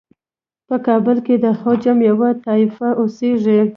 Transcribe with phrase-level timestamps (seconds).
[0.67, 3.61] په کابل کې د عجم یوه طایفه اوسیږي.